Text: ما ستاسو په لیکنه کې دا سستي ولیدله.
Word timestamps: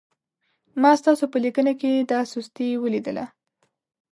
ما 0.81 0.91
ستاسو 1.01 1.23
په 1.31 1.37
لیکنه 1.45 1.71
کې 1.81 1.91
دا 2.11 2.19
سستي 2.31 2.69
ولیدله. 2.83 3.25